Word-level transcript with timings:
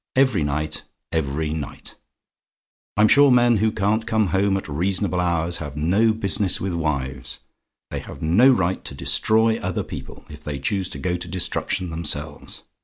Every 0.15 0.41
night 0.43 0.81
every 1.11 1.51
night! 1.53 1.93
I'm 2.97 3.07
sure, 3.07 3.29
men 3.29 3.57
who 3.57 3.71
can't 3.71 4.07
come 4.07 4.29
home 4.29 4.57
at 4.57 4.67
reasonable 4.67 5.19
hours 5.21 5.57
have 5.57 5.77
no 5.77 6.11
business 6.11 6.59
with 6.59 6.73
wives: 6.73 7.37
they 7.91 7.99
have 7.99 8.19
no 8.19 8.49
right 8.49 8.83
to 8.85 8.95
destroy 8.95 9.59
other 9.59 9.83
people, 9.83 10.25
if 10.27 10.43
they 10.43 10.57
choose 10.57 10.89
to 10.89 10.97
go 10.97 11.17
to 11.17 11.27
destruction 11.27 11.91
themselves. 11.91 12.63